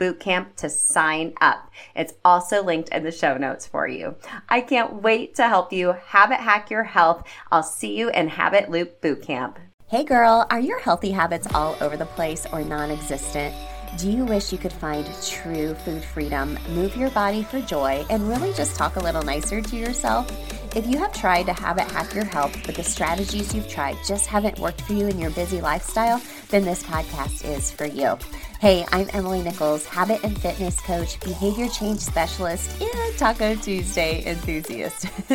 bootcamp 0.00 0.56
to 0.56 0.70
sign 0.70 1.34
up. 1.40 1.70
It's 1.94 2.14
also 2.24 2.64
linked 2.64 2.88
in 2.88 3.04
the 3.04 3.12
show 3.12 3.36
notes 3.36 3.66
for 3.66 3.86
you. 3.86 4.16
I 4.48 4.62
can't 4.62 5.02
wait 5.02 5.34
to 5.36 5.46
help 5.46 5.72
you 5.72 5.92
habit 6.06 6.40
hack 6.40 6.70
your 6.70 6.84
health. 6.84 7.22
I'll 7.52 7.62
see 7.62 7.96
you 7.96 8.08
in 8.10 8.28
Habit 8.28 8.70
Loop 8.70 9.00
Bootcamp. 9.02 9.56
Hey 9.86 10.04
girl, 10.04 10.46
are 10.50 10.60
your 10.60 10.78
healthy 10.78 11.10
habits 11.10 11.46
all 11.52 11.76
over 11.80 11.96
the 11.96 12.06
place 12.06 12.46
or 12.52 12.62
non 12.62 12.90
existent? 12.90 13.54
Do 13.98 14.10
you 14.10 14.24
wish 14.24 14.52
you 14.52 14.58
could 14.58 14.72
find 14.72 15.04
true 15.26 15.74
food 15.74 16.04
freedom, 16.04 16.56
move 16.70 16.96
your 16.96 17.10
body 17.10 17.42
for 17.42 17.60
joy, 17.60 18.04
and 18.08 18.28
really 18.28 18.52
just 18.54 18.76
talk 18.76 18.94
a 18.94 19.00
little 19.00 19.22
nicer 19.22 19.60
to 19.60 19.76
yourself? 19.76 20.30
If 20.76 20.86
you 20.86 20.98
have 20.98 21.12
tried 21.12 21.46
to 21.46 21.52
habit 21.52 21.90
hack 21.90 22.14
your 22.14 22.24
health, 22.24 22.56
but 22.64 22.76
the 22.76 22.84
strategies 22.84 23.52
you've 23.52 23.68
tried 23.68 23.96
just 24.06 24.28
haven't 24.28 24.60
worked 24.60 24.82
for 24.82 24.92
you 24.92 25.08
in 25.08 25.18
your 25.18 25.30
busy 25.30 25.60
lifestyle, 25.60 26.22
then 26.50 26.64
this 26.64 26.84
podcast 26.84 27.44
is 27.44 27.72
for 27.72 27.86
you. 27.86 28.16
Hey, 28.60 28.86
I'm 28.92 29.08
Emily 29.12 29.42
Nichols, 29.42 29.84
habit 29.84 30.22
and 30.22 30.40
fitness 30.40 30.80
coach, 30.80 31.18
behavior 31.20 31.66
change 31.68 31.98
specialist, 31.98 32.80
and 32.80 33.18
Taco 33.18 33.56
Tuesday 33.56 34.24
enthusiast. 34.24 35.06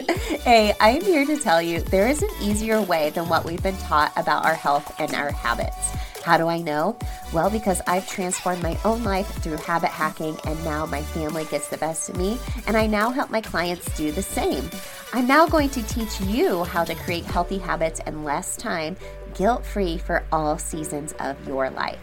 hey, 0.44 0.74
I'm 0.79 1.01
here 1.01 1.25
to 1.25 1.38
tell 1.38 1.62
you 1.62 1.81
there 1.81 2.07
is 2.07 2.22
an 2.22 2.29
easier 2.41 2.81
way 2.81 3.09
than 3.09 3.28
what 3.28 3.44
we've 3.44 3.62
been 3.62 3.78
taught 3.78 4.13
about 4.16 4.45
our 4.45 4.56
health 4.56 4.95
and 5.00 5.13
our 5.13 5.31
habits. 5.31 5.91
How 6.25 6.38
do 6.38 6.47
I 6.47 6.59
know? 6.59 6.97
Well, 7.34 7.52
because 7.52 7.84
I've 7.86 8.09
transformed 8.09 8.63
my 8.63 8.75
own 8.84 9.03
life 9.03 9.28
through 9.44 9.58
habit 9.58 9.91
hacking, 9.91 10.36
and 10.47 10.66
now 10.66 10.88
my 10.88 11.03
family 11.03 11.46
gets 11.52 11.68
the 11.68 11.78
best 11.78 12.09
of 12.09 12.18
me, 12.18 12.40
and 12.66 12.75
I 12.75 12.88
now 12.88 13.12
help 13.12 13.30
my 13.30 13.41
clients 13.41 13.96
do 13.96 14.12
the 14.12 14.24
same. 14.24 14.68
I'm 15.13 15.28
now 15.28 15.46
going 15.46 15.69
to 15.69 15.84
teach 15.84 16.19
you 16.22 16.63
how 16.63 16.84
to 16.84 16.96
create 16.96 17.25
healthy 17.25 17.59
habits 17.59 18.00
in 18.08 18.24
less 18.24 18.58
time, 18.58 18.97
guilt 19.36 19.63
free 19.63 20.00
for 20.00 20.24
all 20.31 20.58
seasons 20.58 21.13
of 21.19 21.47
your 21.47 21.69
life. 21.69 22.00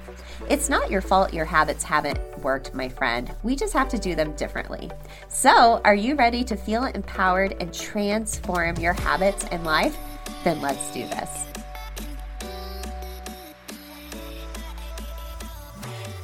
It's 0.49 0.69
not 0.69 0.89
your 0.89 1.00
fault 1.00 1.34
your 1.34 1.44
habits 1.44 1.83
haven't 1.83 2.21
worked, 2.44 2.75
my 2.75 2.89
friend. 2.89 3.34
We 3.43 3.56
just 3.56 3.72
have 3.72 3.89
to 3.89 3.99
do 3.99 4.15
them 4.15 4.37
differently. 4.37 4.89
So, 5.27 5.81
are 5.84 5.97
you 5.97 6.15
ready 6.15 6.44
to 6.44 6.54
feel 6.54 6.84
empowered 6.84 7.56
and 7.59 7.75
transform 7.75 8.77
your 8.77 8.93
habits 8.93 9.47
and 9.50 9.65
life? 9.65 9.99
Then 10.44 10.60
let's 10.60 10.93
do 10.93 11.09
this. 11.09 11.51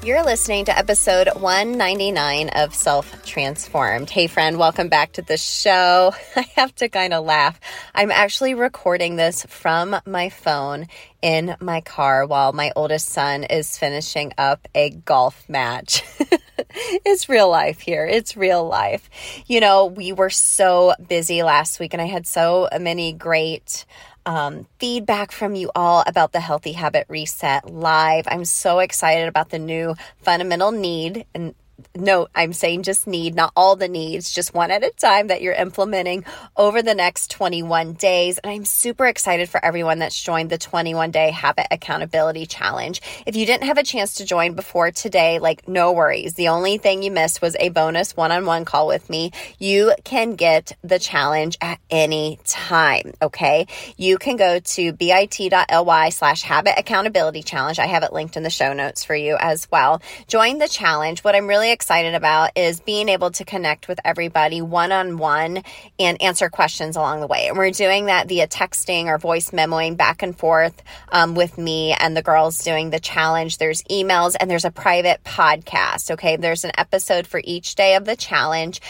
You're 0.08 0.24
listening 0.24 0.64
to 0.64 0.78
episode 0.78 1.28
199 1.34 2.48
of 2.48 2.74
Self 2.74 3.26
Transformed. 3.26 4.08
Hey, 4.08 4.26
friend, 4.26 4.58
welcome 4.58 4.88
back 4.88 5.12
to 5.12 5.20
the 5.20 5.36
show. 5.36 6.14
I 6.34 6.46
have 6.56 6.74
to 6.76 6.88
kind 6.88 7.12
of 7.12 7.26
laugh. 7.26 7.60
I'm 7.94 8.10
actually 8.10 8.54
recording 8.54 9.16
this 9.16 9.44
from 9.50 9.94
my 10.06 10.30
phone 10.30 10.86
in 11.20 11.54
my 11.60 11.82
car 11.82 12.24
while 12.24 12.54
my 12.54 12.72
oldest 12.74 13.10
son 13.10 13.44
is 13.44 13.76
finishing 13.76 14.32
up 14.38 14.66
a 14.74 14.88
golf 14.88 15.46
match. 15.46 16.02
it's 17.04 17.28
real 17.28 17.50
life 17.50 17.80
here. 17.80 18.06
It's 18.06 18.34
real 18.34 18.66
life. 18.66 19.10
You 19.46 19.60
know, 19.60 19.84
we 19.84 20.12
were 20.12 20.30
so 20.30 20.94
busy 21.06 21.42
last 21.42 21.80
week 21.80 21.92
and 21.92 22.00
I 22.00 22.06
had 22.06 22.26
so 22.26 22.66
many 22.80 23.12
great 23.12 23.84
um, 24.28 24.66
feedback 24.78 25.32
from 25.32 25.54
you 25.54 25.70
all 25.74 26.04
about 26.06 26.32
the 26.32 26.40
Healthy 26.40 26.72
Habit 26.72 27.06
Reset 27.08 27.70
live. 27.70 28.28
I'm 28.28 28.44
so 28.44 28.78
excited 28.80 29.26
about 29.26 29.48
the 29.48 29.58
new 29.58 29.94
fundamental 30.18 30.70
need 30.70 31.24
and 31.34 31.54
no, 32.00 32.28
I'm 32.34 32.52
saying 32.52 32.82
just 32.82 33.06
need, 33.06 33.34
not 33.34 33.52
all 33.54 33.76
the 33.76 33.88
needs, 33.88 34.32
just 34.32 34.54
one 34.54 34.70
at 34.70 34.82
a 34.82 34.90
time 34.90 35.28
that 35.28 35.42
you're 35.42 35.54
implementing 35.54 36.24
over 36.56 36.82
the 36.82 36.94
next 36.94 37.30
21 37.30 37.92
days. 37.92 38.38
And 38.38 38.50
I'm 38.50 38.64
super 38.64 39.06
excited 39.06 39.48
for 39.48 39.64
everyone 39.64 39.98
that's 39.98 40.20
joined 40.20 40.50
the 40.50 40.58
21 40.58 41.10
day 41.10 41.30
habit 41.30 41.66
accountability 41.70 42.46
challenge. 42.46 43.02
If 43.26 43.36
you 43.36 43.46
didn't 43.46 43.66
have 43.66 43.78
a 43.78 43.82
chance 43.82 44.14
to 44.16 44.24
join 44.24 44.54
before 44.54 44.90
today, 44.90 45.38
like 45.38 45.68
no 45.68 45.92
worries. 45.92 46.34
The 46.34 46.48
only 46.48 46.78
thing 46.78 47.02
you 47.02 47.10
missed 47.10 47.42
was 47.42 47.56
a 47.60 47.68
bonus 47.68 48.16
one 48.16 48.32
on 48.32 48.46
one 48.46 48.64
call 48.64 48.86
with 48.86 49.08
me. 49.10 49.32
You 49.58 49.92
can 50.04 50.34
get 50.34 50.72
the 50.82 50.98
challenge 50.98 51.58
at 51.60 51.78
any 51.90 52.40
time. 52.46 53.12
Okay. 53.20 53.66
You 53.96 54.18
can 54.18 54.36
go 54.36 54.58
to 54.58 54.92
bit.ly 54.92 56.08
slash 56.08 56.42
habit 56.42 56.74
accountability 56.78 57.42
challenge. 57.42 57.78
I 57.78 57.86
have 57.86 58.02
it 58.02 58.12
linked 58.12 58.36
in 58.36 58.42
the 58.42 58.50
show 58.50 58.72
notes 58.72 59.04
for 59.04 59.14
you 59.14 59.36
as 59.38 59.70
well. 59.70 60.02
Join 60.26 60.58
the 60.58 60.68
challenge. 60.68 61.22
What 61.22 61.34
I'm 61.34 61.46
really 61.46 61.58
really 61.58 61.72
excited 61.88 62.14
about 62.14 62.50
is 62.54 62.80
being 62.80 63.08
able 63.08 63.30
to 63.30 63.46
connect 63.46 63.88
with 63.88 63.98
everybody 64.04 64.60
one 64.60 64.92
on 64.92 65.16
one 65.16 65.62
and 65.98 66.20
answer 66.20 66.50
questions 66.50 66.96
along 66.96 67.22
the 67.22 67.26
way. 67.26 67.48
And 67.48 67.56
we're 67.56 67.70
doing 67.70 68.06
that 68.06 68.28
via 68.28 68.46
texting 68.46 69.06
or 69.06 69.16
voice 69.16 69.52
memoing 69.52 69.96
back 69.96 70.22
and 70.22 70.36
forth 70.36 70.82
um, 71.08 71.34
with 71.34 71.56
me 71.56 71.94
and 71.98 72.14
the 72.14 72.20
girls 72.20 72.62
doing 72.62 72.90
the 72.90 73.00
challenge. 73.00 73.56
There's 73.56 73.82
emails 73.84 74.36
and 74.38 74.50
there's 74.50 74.66
a 74.66 74.70
private 74.70 75.24
podcast. 75.24 76.10
Okay. 76.10 76.36
There's 76.36 76.64
an 76.64 76.72
episode 76.76 77.26
for 77.26 77.40
each 77.42 77.74
day 77.74 77.94
of 77.94 78.04
the 78.04 78.16
challenge. 78.16 78.82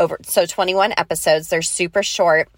Over 0.00 0.18
so 0.24 0.44
21 0.44 0.94
episodes. 0.96 1.50
They're 1.50 1.62
super 1.62 2.02
short 2.02 2.48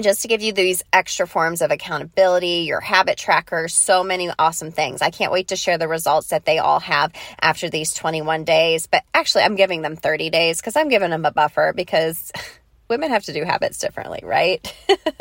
just 0.00 0.22
to 0.22 0.28
give 0.28 0.42
you 0.42 0.52
these 0.52 0.82
extra 0.92 1.26
forms 1.26 1.62
of 1.62 1.70
accountability, 1.70 2.64
your 2.66 2.80
habit 2.80 3.18
tracker, 3.18 3.68
so 3.68 4.02
many 4.02 4.30
awesome 4.38 4.70
things. 4.70 5.02
I 5.02 5.10
can't 5.10 5.32
wait 5.32 5.48
to 5.48 5.56
share 5.56 5.78
the 5.78 5.88
results 5.88 6.28
that 6.28 6.44
they 6.44 6.58
all 6.58 6.80
have 6.80 7.12
after 7.40 7.68
these 7.68 7.92
21 7.94 8.44
days. 8.44 8.86
But 8.86 9.04
actually, 9.12 9.44
I'm 9.44 9.56
giving 9.56 9.82
them 9.82 9.96
30 9.96 10.30
days 10.30 10.58
because 10.58 10.76
I'm 10.76 10.88
giving 10.88 11.10
them 11.10 11.24
a 11.24 11.32
buffer 11.32 11.72
because 11.74 12.32
women 12.90 13.10
have 13.10 13.22
to 13.24 13.32
do 13.32 13.44
habits 13.44 13.78
differently, 13.78 14.20
right? 14.22 14.74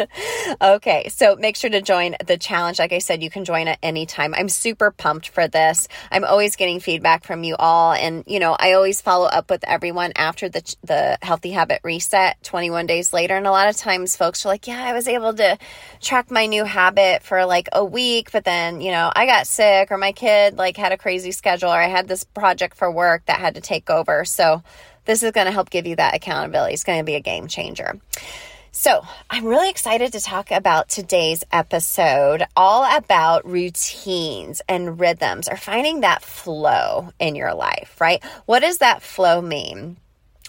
okay, 0.62 1.08
so 1.10 1.36
make 1.36 1.56
sure 1.56 1.70
to 1.70 1.82
join 1.82 2.16
the 2.26 2.38
challenge. 2.38 2.80
Like 2.80 2.92
I 2.92 2.98
said, 2.98 3.22
you 3.22 3.30
can 3.30 3.46
join 3.46 3.68
at 3.68 3.78
any 3.84 4.08
time. 4.08 4.34
I'm 4.34 4.50
super 4.50 4.92
pumped 4.92 5.30
for 5.30 5.48
this. 5.48 5.88
I'm 6.12 6.26
always 6.26 6.56
getting 6.56 6.80
feedback 6.80 7.24
from 7.24 7.44
you 7.44 7.56
all, 7.58 7.94
and 7.94 8.24
you 8.28 8.40
know, 8.40 8.58
I 8.60 8.74
always 8.74 9.02
follow 9.02 9.28
up 9.28 9.50
with 9.50 9.64
everyone 9.66 10.12
after 10.16 10.50
the 10.50 10.76
the 10.84 11.18
healthy 11.22 11.52
habit 11.52 11.82
reset 11.84 12.42
21 12.44 12.88
days 12.88 13.14
later. 13.14 13.38
And 13.38 13.46
a 13.46 13.52
lot 13.52 13.70
of 13.70 13.78
times, 13.78 14.18
folks 14.18 14.46
are 14.46 14.50
like, 14.50 14.68
"Yeah, 14.68 14.84
I 14.84 14.94
was 14.94 15.08
able 15.08 15.34
to 15.36 15.58
track 16.02 16.32
my 16.32 16.48
new 16.48 16.66
habit 16.66 17.22
for 17.24 17.46
like 17.46 17.70
a 17.72 17.86
week, 17.86 18.32
but 18.32 18.44
then 18.44 18.82
you 18.82 18.92
know, 18.92 19.12
I 19.16 19.28
got 19.28 19.46
sick, 19.46 19.92
or 19.92 19.98
my 19.98 20.12
kid 20.12 20.58
like 20.58 20.76
had 20.76 20.92
a 20.92 20.98
crazy 20.98 21.32
schedule, 21.32 21.70
or 21.70 21.80
I 21.80 21.88
had 21.88 22.08
this 22.08 22.24
project 22.24 22.76
for 22.76 22.92
work 22.92 23.28
that 23.28 23.40
had 23.40 23.56
to 23.56 23.62
take 23.62 23.92
over." 23.92 24.26
So 24.26 24.64
this 25.10 25.24
is 25.24 25.32
going 25.32 25.48
to 25.48 25.52
help 25.52 25.72
give 25.72 25.88
you 25.88 25.96
that 25.96 26.14
accountability. 26.14 26.76
It's 26.76 26.84
going 26.84 27.00
to 27.00 27.04
be 27.04 27.16
a 27.16 27.20
game 27.20 27.48
changer. 27.48 28.00
So, 28.72 29.02
I'm 29.28 29.46
really 29.46 29.72
excited 29.72 30.14
to 30.14 30.22
talk 30.22 30.52
about 30.52 30.88
today's 30.88 31.44
episode, 31.52 32.44
all 32.56 32.86
about 32.96 33.44
routines 33.44 34.62
and 34.70 35.00
rhythms 35.00 35.50
or 35.50 35.58
finding 35.58 36.02
that 36.02 36.22
flow 36.22 37.10
in 37.18 37.34
your 37.34 37.56
life, 37.56 38.00
right? 38.00 38.24
What 38.46 38.60
does 38.60 38.78
that 38.78 39.02
flow 39.02 39.42
mean? 39.42 39.98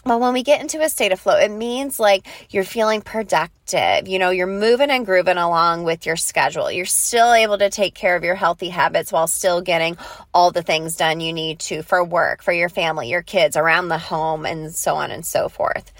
Well, 0.03 0.19
when 0.19 0.33
we 0.33 0.41
get 0.41 0.61
into 0.61 0.81
a 0.81 0.89
state 0.89 1.11
of 1.11 1.19
flow, 1.19 1.37
it 1.37 1.51
means 1.51 1.99
like 1.99 2.25
you're 2.49 2.63
feeling 2.63 3.01
productive. 3.01 4.07
You 4.07 4.17
know, 4.17 4.31
you're 4.31 4.47
moving 4.47 4.89
and 4.89 5.05
grooving 5.05 5.37
along 5.37 5.83
with 5.83 6.07
your 6.07 6.15
schedule. 6.15 6.71
You're 6.71 6.85
still 6.85 7.31
able 7.33 7.59
to 7.59 7.69
take 7.69 7.93
care 7.93 8.15
of 8.15 8.23
your 8.23 8.33
healthy 8.33 8.69
habits 8.69 9.11
while 9.11 9.27
still 9.27 9.61
getting 9.61 9.97
all 10.33 10.51
the 10.51 10.63
things 10.63 10.95
done 10.95 11.19
you 11.19 11.33
need 11.33 11.59
to 11.59 11.83
for 11.83 12.03
work, 12.03 12.41
for 12.41 12.51
your 12.51 12.69
family, 12.69 13.09
your 13.09 13.21
kids, 13.21 13.55
around 13.55 13.89
the 13.89 13.99
home, 13.99 14.45
and 14.47 14.73
so 14.73 14.95
on 14.95 15.11
and 15.11 15.25
so 15.25 15.49
forth 15.49 15.91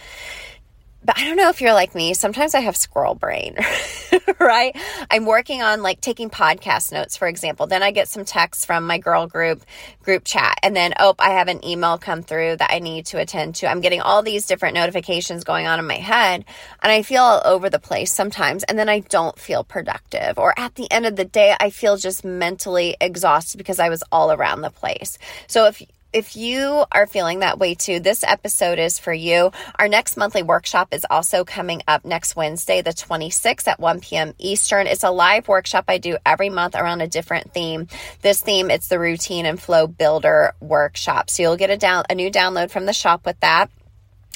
but 1.03 1.17
I 1.17 1.25
don't 1.25 1.35
know 1.35 1.49
if 1.49 1.61
you're 1.61 1.73
like 1.73 1.95
me. 1.95 2.13
Sometimes 2.13 2.53
I 2.53 2.59
have 2.59 2.75
squirrel 2.75 3.15
brain, 3.15 3.57
right? 4.39 4.75
I'm 5.09 5.25
working 5.25 5.61
on 5.63 5.81
like 5.81 5.99
taking 5.99 6.29
podcast 6.29 6.91
notes, 6.91 7.17
for 7.17 7.27
example. 7.27 7.65
Then 7.65 7.81
I 7.81 7.91
get 7.91 8.07
some 8.07 8.23
texts 8.23 8.65
from 8.65 8.85
my 8.85 8.99
girl 8.99 9.25
group, 9.25 9.63
group 10.03 10.23
chat. 10.23 10.59
And 10.61 10.75
then, 10.75 10.93
oh, 10.99 11.15
I 11.17 11.31
have 11.31 11.47
an 11.47 11.65
email 11.65 11.97
come 11.97 12.21
through 12.21 12.57
that 12.57 12.71
I 12.71 12.79
need 12.79 13.07
to 13.07 13.19
attend 13.19 13.55
to. 13.55 13.67
I'm 13.67 13.81
getting 13.81 14.01
all 14.01 14.21
these 14.21 14.45
different 14.45 14.75
notifications 14.75 15.43
going 15.43 15.65
on 15.65 15.79
in 15.79 15.87
my 15.87 15.95
head. 15.95 16.45
And 16.83 16.91
I 16.91 17.01
feel 17.01 17.23
all 17.23 17.41
over 17.45 17.69
the 17.69 17.79
place 17.79 18.13
sometimes. 18.13 18.63
And 18.63 18.77
then 18.77 18.89
I 18.89 18.99
don't 18.99 19.37
feel 19.39 19.63
productive. 19.63 20.37
Or 20.37 20.53
at 20.57 20.75
the 20.75 20.91
end 20.91 21.07
of 21.07 21.15
the 21.15 21.25
day, 21.25 21.55
I 21.59 21.71
feel 21.71 21.97
just 21.97 22.23
mentally 22.23 22.95
exhausted 23.01 23.57
because 23.57 23.79
I 23.79 23.89
was 23.89 24.03
all 24.11 24.31
around 24.31 24.61
the 24.61 24.69
place. 24.69 25.17
So 25.47 25.65
if 25.65 25.81
if 26.13 26.35
you 26.35 26.85
are 26.91 27.07
feeling 27.07 27.39
that 27.39 27.59
way 27.59 27.75
too, 27.75 27.99
this 27.99 28.23
episode 28.23 28.79
is 28.79 28.99
for 28.99 29.13
you. 29.13 29.51
Our 29.79 29.87
next 29.87 30.17
monthly 30.17 30.43
workshop 30.43 30.89
is 30.91 31.05
also 31.09 31.45
coming 31.45 31.81
up 31.87 32.03
next 32.03 32.35
Wednesday, 32.35 32.81
the 32.81 32.91
26th 32.91 33.67
at 33.67 33.79
1 33.79 34.01
p.m. 34.01 34.33
Eastern. 34.37 34.87
It's 34.87 35.03
a 35.03 35.11
live 35.11 35.47
workshop 35.47 35.85
I 35.87 35.97
do 35.97 36.17
every 36.25 36.49
month 36.49 36.75
around 36.75 37.01
a 37.01 37.07
different 37.07 37.53
theme. 37.53 37.87
This 38.21 38.41
theme, 38.41 38.69
it's 38.69 38.87
the 38.87 38.99
routine 38.99 39.45
and 39.45 39.59
flow 39.59 39.87
builder 39.87 40.53
workshop. 40.59 41.29
So 41.29 41.43
you'll 41.43 41.57
get 41.57 41.69
a 41.69 41.77
down, 41.77 42.03
a 42.09 42.15
new 42.15 42.29
download 42.29 42.71
from 42.71 42.85
the 42.85 42.93
shop 42.93 43.25
with 43.25 43.39
that. 43.39 43.69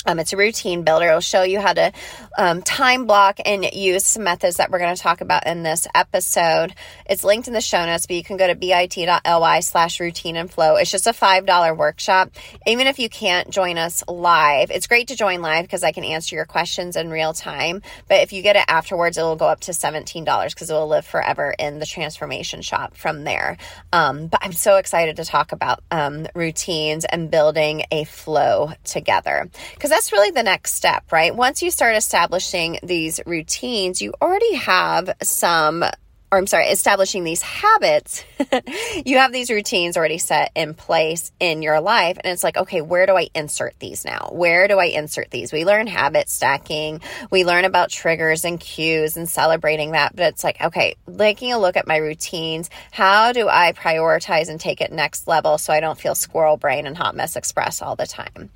Um, 0.06 0.19
it's 0.19 0.34
a 0.34 0.38
routine 0.38 0.84
builder. 0.84 1.07
It'll 1.07 1.19
show 1.19 1.44
you 1.44 1.60
how 1.60 1.74
to 1.74 1.92
um, 2.38 2.62
time 2.62 3.06
block 3.06 3.40
and 3.44 3.66
use 3.74 4.06
some 4.06 4.24
methods 4.24 4.57
that 4.57 4.72
we're 4.72 4.80
going 4.80 4.96
to 4.96 5.02
talk 5.02 5.22
about 5.22 5.48
in 5.48 5.63
this 5.63 5.88
episode. 5.96 6.74
It's 7.07 7.24
linked 7.24 7.48
in 7.48 7.54
the 7.54 7.62
show 7.62 7.86
notes, 7.86 8.06
but 8.06 8.16
you 8.16 8.24
can 8.24 8.38
go 8.38 8.48
to 8.48 8.56
bit.ly 8.56 9.60
slash 9.62 10.00
routine 10.00 10.36
and 10.36 10.50
flow. 10.52 10.75
It's 10.75 10.92
just 10.92 11.07
a 11.07 11.12
$5 11.12 11.78
workshop. 11.78 12.31
Even 12.68 12.88
if 12.88 13.00
you 13.00 13.10
can't 13.10 13.50
join 13.50 13.78
us 13.78 14.04
live, 14.07 14.72
it's 14.72 14.88
great 14.88 15.07
to 15.07 15.16
join 15.16 15.42
live 15.42 15.63
because 15.63 15.84
I 15.84 15.92
can 15.92 16.04
answer 16.04 16.36
your 16.36 16.46
questions 16.46 16.96
in 16.96 17.10
real 17.10 17.34
time. 17.34 17.81
But 18.07 18.22
if 18.22 18.34
you 18.34 18.42
get 18.42 18.56
it 18.56 18.66
afterwards, 18.68 19.18
it 19.18 19.24
will 19.24 19.36
go 19.36 19.48
up 19.48 19.62
to 19.62 19.72
$17 19.72 20.50
because 20.50 20.69
it 20.69 20.74
will 20.74 20.88
live 20.88 21.06
forever 21.06 21.54
in 21.57 21.80
the 21.80 21.86
transformation 21.86 22.62
shop 22.62 22.96
from 22.96 23.24
there. 23.24 23.57
Um, 23.92 24.28
but 24.28 24.42
I'm 24.44 24.54
so 24.54 24.78
excited 24.78 25.18
to 25.18 25.25
talk 25.25 25.52
about 25.52 25.81
um, 25.92 26.28
routines 26.36 27.06
and 27.06 27.31
building 27.31 27.84
a 27.92 28.04
flow 28.04 28.72
together 28.84 29.50
because 29.74 29.94
that's 29.95 30.12
really 30.12 30.31
the 30.31 30.44
next 30.44 30.74
step, 30.74 31.09
right? 31.09 31.33
Once 31.33 31.63
you 31.63 31.71
start 31.71 31.95
establishing 31.95 32.77
these 32.83 33.21
routines, 33.25 34.01
you 34.01 34.13
already 34.21 34.56
have 34.56 35.09
some 35.24 35.86
or 36.35 36.37
I'm 36.37 36.47
sorry, 36.47 36.65
establishing 36.65 37.23
these 37.23 37.41
habits, 37.41 38.25
you 39.05 39.19
have 39.19 39.31
these 39.31 39.49
routines 39.49 39.95
already 39.95 40.17
set 40.17 40.51
in 40.53 40.73
place 40.73 41.31
in 41.39 41.61
your 41.61 41.79
life. 41.79 42.17
And 42.21 42.33
it's 42.33 42.43
like, 42.43 42.57
okay, 42.57 42.81
where 42.81 43.05
do 43.05 43.15
I 43.15 43.29
insert 43.33 43.79
these 43.79 44.03
now? 44.03 44.31
Where 44.33 44.67
do 44.67 44.77
I 44.77 44.87
insert 44.87 45.31
these? 45.31 45.53
We 45.53 45.63
learn 45.63 45.87
habit 45.87 46.27
stacking, 46.27 46.99
we 47.31 47.45
learn 47.45 47.63
about 47.63 47.89
triggers 47.89 48.43
and 48.43 48.59
cues 48.59 49.15
and 49.15 49.29
celebrating 49.29 49.91
that. 49.91 50.13
But 50.13 50.33
it's 50.33 50.43
like, 50.43 50.59
okay, 50.59 50.97
taking 51.17 51.53
a 51.53 51.57
look 51.57 51.77
at 51.77 51.87
my 51.87 51.95
routines, 51.95 52.69
how 52.91 53.31
do 53.31 53.47
I 53.47 53.71
prioritize 53.71 54.49
and 54.49 54.59
take 54.59 54.81
it 54.81 54.91
next 54.91 55.29
level 55.29 55.57
so 55.57 55.71
I 55.71 55.79
don't 55.79 55.97
feel 55.97 56.15
squirrel 56.15 56.57
brain 56.57 56.85
and 56.85 56.97
hot 56.97 57.15
mess 57.15 57.37
express 57.37 57.81
all 57.81 57.95
the 57.95 58.07
time? 58.07 58.49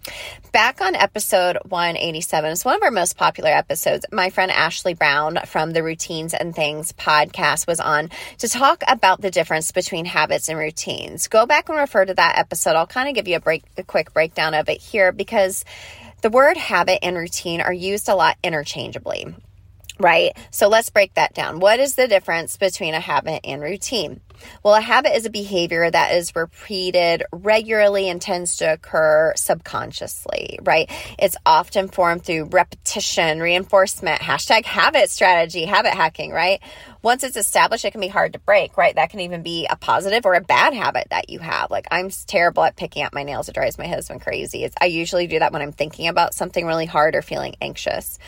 Back 0.51 0.81
on 0.81 0.95
episode 0.95 1.57
187, 1.69 2.51
it's 2.51 2.65
one 2.65 2.75
of 2.75 2.83
our 2.83 2.91
most 2.91 3.15
popular 3.15 3.51
episodes. 3.51 4.05
My 4.11 4.31
friend 4.31 4.51
Ashley 4.51 4.95
Brown 4.95 5.39
from 5.45 5.71
the 5.71 5.81
Routines 5.81 6.33
and 6.33 6.53
Things 6.53 6.91
podcast 6.91 7.69
was 7.69 7.80
on 7.80 8.10
to 8.39 8.50
talk 8.50 8.83
about 8.88 9.21
the 9.21 9.31
difference 9.31 9.71
between 9.71 10.04
habits 10.04 10.50
and 10.50 10.60
routines. 10.60 11.30
Go 11.30 11.45
back 11.45 11.69
and 11.69 11.77
refer 11.77 12.04
to 12.04 12.13
that 12.16 12.38
episode. 12.38 12.75
I'll 12.75 12.86
kind 12.86 13.07
of 13.07 13.16
give 13.16 13.30
you 13.30 13.38
a 13.38 13.39
break 13.39 13.63
a 13.77 13.83
quick 13.83 14.13
breakdown 14.13 14.54
of 14.54 14.68
it 14.68 14.81
here 14.81 15.13
because 15.13 15.63
the 16.21 16.30
word 16.30 16.57
habit 16.57 17.00
and 17.01 17.16
routine 17.16 17.62
are 17.62 17.71
used 17.71 18.10
a 18.10 18.16
lot 18.16 18.36
interchangeably 18.44 19.33
right? 20.00 20.31
So 20.50 20.69
let's 20.69 20.89
break 20.89 21.13
that 21.16 21.33
down. 21.33 21.60
What 21.60 21.80
is 21.80 21.95
the 21.95 22.07
difference 22.07 22.56
between 22.57 22.94
a 22.94 23.00
habit 23.00 23.42
and 23.44 23.62
routine? 23.62 24.22
Well, 24.63 24.75
a 24.75 24.81
habit 24.81 25.15
is 25.15 25.25
a 25.25 25.30
behavior 25.30 25.89
that 25.89 26.13
is 26.13 26.36
repeated 26.36 27.24
regularly 27.31 28.09
and 28.09 28.21
tends 28.21 28.57
to 28.57 28.74
occur 28.74 29.33
subconsciously, 29.36 30.59
right? 30.63 30.89
It's 31.18 31.38
often 31.45 31.88
formed 31.88 32.24
through 32.24 32.45
repetition, 32.45 33.39
reinforcement, 33.39 34.21
hashtag 34.21 34.65
habit 34.65 35.09
strategy, 35.09 35.65
habit 35.65 35.94
hacking, 35.94 36.31
right? 36.31 36.62
Once 37.01 37.24
it's 37.24 37.38
established, 37.38 37.86
it 37.86 37.91
can 37.91 38.01
be 38.01 38.07
hard 38.07 38.33
to 38.33 38.39
break, 38.39 38.75
right? 38.75 38.95
That 38.95 39.09
can 39.09 39.21
even 39.21 39.41
be 39.41 39.68
a 39.69 39.77
positive 39.77 40.25
or 40.25 40.33
a 40.33 40.41
bad 40.41 40.74
habit 40.74 41.07
that 41.12 41.30
you 41.30 41.39
have. 41.39 41.71
Like 41.71 41.88
I'm 41.91 42.09
terrible 42.09 42.63
at 42.63 42.75
picking 42.75 43.03
up 43.03 43.13
my 43.13 43.24
nails. 43.24 43.47
It 43.47 43.56
drives 43.56 43.77
my 43.77 43.88
husband 43.88 44.21
crazy. 44.21 44.63
It's, 44.65 44.75
I 44.81 44.86
usually 44.86 45.27
do 45.27 45.39
that 45.39 45.53
when 45.53 45.62
I'm 45.62 45.71
thinking 45.71 46.07
about 46.07 46.33
something 46.33 46.65
really 46.65 46.86
hard 46.86 47.15
or 47.15 47.21
feeling 47.21 47.56
anxious. 47.62 48.19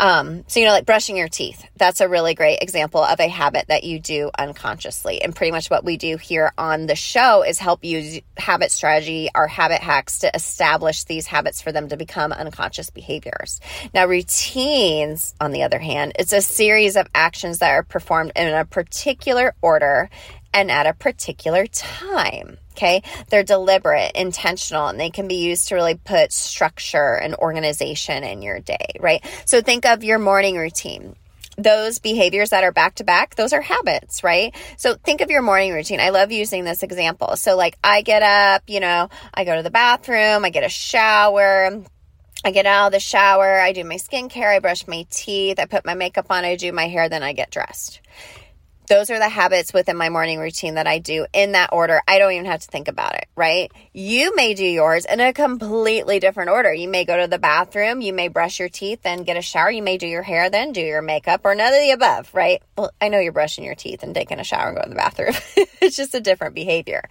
Um, 0.00 0.44
so, 0.48 0.60
you 0.60 0.66
know, 0.66 0.72
like 0.72 0.86
brushing 0.86 1.18
your 1.18 1.28
teeth, 1.28 1.62
that's 1.76 2.00
a 2.00 2.08
really 2.08 2.34
great 2.34 2.62
example 2.62 3.04
of 3.04 3.20
a 3.20 3.28
habit 3.28 3.66
that 3.68 3.84
you 3.84 4.00
do 4.00 4.30
unconsciously. 4.38 5.20
And 5.20 5.36
pretty 5.36 5.49
much 5.50 5.70
what 5.70 5.84
we 5.84 5.96
do 5.96 6.16
here 6.16 6.52
on 6.58 6.86
the 6.86 6.94
show 6.94 7.42
is 7.42 7.58
help 7.58 7.84
you 7.84 8.20
habit 8.36 8.70
strategy 8.70 9.28
our 9.34 9.46
habit 9.46 9.80
hacks 9.80 10.20
to 10.20 10.34
establish 10.34 11.04
these 11.04 11.26
habits 11.26 11.60
for 11.60 11.72
them 11.72 11.88
to 11.88 11.96
become 11.96 12.32
unconscious 12.32 12.90
behaviors. 12.90 13.60
Now, 13.94 14.06
routines, 14.06 15.34
on 15.40 15.52
the 15.52 15.62
other 15.62 15.78
hand, 15.78 16.12
it's 16.18 16.32
a 16.32 16.42
series 16.42 16.96
of 16.96 17.06
actions 17.14 17.58
that 17.58 17.70
are 17.70 17.82
performed 17.82 18.32
in 18.36 18.52
a 18.52 18.64
particular 18.64 19.54
order 19.62 20.10
and 20.52 20.70
at 20.70 20.86
a 20.86 20.94
particular 20.94 21.66
time. 21.66 22.58
Okay. 22.72 23.02
They're 23.28 23.42
deliberate, 23.42 24.12
intentional, 24.14 24.86
and 24.86 24.98
they 24.98 25.10
can 25.10 25.28
be 25.28 25.36
used 25.36 25.68
to 25.68 25.74
really 25.74 25.96
put 25.96 26.32
structure 26.32 27.14
and 27.14 27.34
organization 27.34 28.24
in 28.24 28.42
your 28.42 28.60
day, 28.60 28.94
right? 29.00 29.22
So 29.44 29.60
think 29.60 29.84
of 29.84 30.02
your 30.02 30.18
morning 30.18 30.56
routine 30.56 31.14
those 31.62 31.98
behaviors 31.98 32.50
that 32.50 32.64
are 32.64 32.72
back 32.72 32.96
to 32.96 33.04
back, 33.04 33.34
those 33.34 33.52
are 33.52 33.60
habits, 33.60 34.24
right? 34.24 34.54
So 34.76 34.94
think 34.94 35.20
of 35.20 35.30
your 35.30 35.42
morning 35.42 35.72
routine. 35.72 36.00
I 36.00 36.10
love 36.10 36.32
using 36.32 36.64
this 36.64 36.82
example. 36.82 37.36
So, 37.36 37.56
like, 37.56 37.76
I 37.82 38.02
get 38.02 38.22
up, 38.22 38.62
you 38.66 38.80
know, 38.80 39.08
I 39.32 39.44
go 39.44 39.56
to 39.56 39.62
the 39.62 39.70
bathroom, 39.70 40.44
I 40.44 40.50
get 40.50 40.64
a 40.64 40.68
shower. 40.68 41.82
I 42.42 42.52
get 42.52 42.64
out 42.64 42.86
of 42.86 42.92
the 42.92 43.00
shower, 43.00 43.60
I 43.60 43.74
do 43.74 43.84
my 43.84 43.96
skincare, 43.96 44.56
I 44.56 44.60
brush 44.60 44.86
my 44.86 45.04
teeth, 45.10 45.58
I 45.58 45.66
put 45.66 45.84
my 45.84 45.92
makeup 45.92 46.24
on, 46.30 46.42
I 46.42 46.56
do 46.56 46.72
my 46.72 46.88
hair, 46.88 47.10
then 47.10 47.22
I 47.22 47.34
get 47.34 47.50
dressed 47.50 48.00
those 48.90 49.08
are 49.08 49.20
the 49.20 49.28
habits 49.28 49.72
within 49.72 49.96
my 49.96 50.08
morning 50.08 50.40
routine 50.40 50.74
that 50.74 50.88
I 50.88 50.98
do 50.98 51.24
in 51.32 51.52
that 51.52 51.72
order. 51.72 52.02
I 52.08 52.18
don't 52.18 52.32
even 52.32 52.46
have 52.46 52.62
to 52.62 52.66
think 52.66 52.88
about 52.88 53.14
it, 53.14 53.26
right? 53.36 53.70
You 53.92 54.34
may 54.34 54.52
do 54.52 54.64
yours 54.64 55.04
in 55.04 55.20
a 55.20 55.32
completely 55.32 56.18
different 56.18 56.50
order. 56.50 56.74
You 56.74 56.88
may 56.88 57.04
go 57.04 57.16
to 57.16 57.28
the 57.28 57.38
bathroom, 57.38 58.00
you 58.00 58.12
may 58.12 58.26
brush 58.26 58.58
your 58.58 58.68
teeth, 58.68 59.02
then 59.02 59.22
get 59.22 59.36
a 59.36 59.42
shower, 59.42 59.70
you 59.70 59.80
may 59.80 59.96
do 59.96 60.08
your 60.08 60.24
hair, 60.24 60.50
then 60.50 60.72
do 60.72 60.80
your 60.80 61.02
makeup, 61.02 61.42
or 61.44 61.54
none 61.54 61.72
of 61.72 61.78
the 61.78 61.92
above, 61.92 62.34
right? 62.34 62.64
Well, 62.76 62.90
I 63.00 63.10
know 63.10 63.20
you're 63.20 63.30
brushing 63.30 63.64
your 63.64 63.76
teeth 63.76 64.02
and 64.02 64.12
taking 64.12 64.40
a 64.40 64.44
shower 64.44 64.70
and 64.70 64.76
going 64.76 64.88
to 64.88 64.90
the 64.90 64.96
bathroom. 64.96 65.34
it's 65.80 65.96
just 65.96 66.16
a 66.16 66.20
different 66.20 66.56
behavior. 66.56 67.08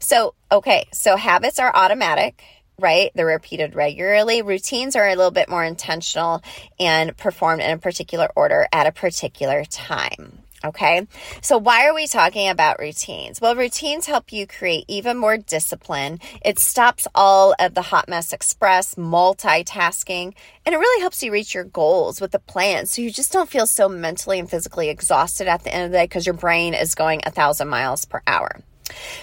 So, 0.00 0.34
okay, 0.50 0.88
so 0.92 1.16
habits 1.16 1.60
are 1.60 1.74
automatic 1.74 2.42
right? 2.80 3.10
They're 3.14 3.26
repeated 3.26 3.74
regularly. 3.74 4.40
Routines 4.40 4.96
are 4.96 5.06
a 5.06 5.14
little 5.14 5.30
bit 5.30 5.50
more 5.50 5.62
intentional 5.62 6.42
and 6.78 7.14
performed 7.14 7.60
in 7.60 7.70
a 7.70 7.76
particular 7.76 8.30
order 8.34 8.66
at 8.72 8.86
a 8.86 8.90
particular 8.92 9.66
time. 9.66 10.38
Okay. 10.62 11.06
So 11.40 11.56
why 11.56 11.86
are 11.86 11.94
we 11.94 12.06
talking 12.06 12.48
about 12.48 12.78
routines? 12.78 13.40
Well, 13.40 13.56
routines 13.56 14.04
help 14.04 14.30
you 14.30 14.46
create 14.46 14.84
even 14.88 15.16
more 15.16 15.38
discipline. 15.38 16.20
It 16.44 16.58
stops 16.58 17.08
all 17.14 17.54
of 17.58 17.72
the 17.72 17.80
hot 17.80 18.10
mess 18.10 18.34
express 18.34 18.94
multitasking 18.96 20.34
and 20.66 20.74
it 20.74 20.78
really 20.78 21.00
helps 21.00 21.22
you 21.22 21.32
reach 21.32 21.54
your 21.54 21.64
goals 21.64 22.20
with 22.20 22.32
the 22.32 22.38
plan. 22.38 22.84
So 22.84 23.00
you 23.00 23.10
just 23.10 23.32
don't 23.32 23.48
feel 23.48 23.66
so 23.66 23.88
mentally 23.88 24.38
and 24.38 24.50
physically 24.50 24.90
exhausted 24.90 25.48
at 25.48 25.64
the 25.64 25.74
end 25.74 25.86
of 25.86 25.92
the 25.92 25.98
day 25.98 26.04
because 26.04 26.26
your 26.26 26.34
brain 26.34 26.74
is 26.74 26.94
going 26.94 27.22
a 27.24 27.30
thousand 27.30 27.68
miles 27.68 28.04
per 28.04 28.22
hour. 28.26 28.60